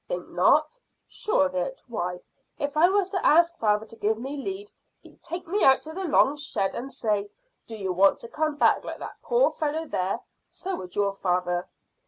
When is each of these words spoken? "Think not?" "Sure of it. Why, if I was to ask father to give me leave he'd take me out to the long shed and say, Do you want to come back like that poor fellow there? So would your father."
"Think 0.07 0.29
not?" 0.29 0.79
"Sure 1.07 1.45
of 1.45 1.53
it. 1.53 1.79
Why, 1.87 2.21
if 2.57 2.75
I 2.75 2.89
was 2.89 3.07
to 3.09 3.23
ask 3.23 3.55
father 3.59 3.85
to 3.85 3.95
give 3.95 4.17
me 4.17 4.35
leave 4.35 4.69
he'd 5.01 5.21
take 5.21 5.45
me 5.47 5.63
out 5.63 5.83
to 5.83 5.93
the 5.93 6.05
long 6.05 6.37
shed 6.37 6.73
and 6.73 6.91
say, 6.91 7.29
Do 7.67 7.77
you 7.77 7.93
want 7.93 8.19
to 8.21 8.27
come 8.27 8.55
back 8.55 8.83
like 8.83 8.97
that 8.97 9.21
poor 9.21 9.51
fellow 9.51 9.85
there? 9.85 10.21
So 10.49 10.75
would 10.77 10.95
your 10.95 11.13
father." 11.13 11.69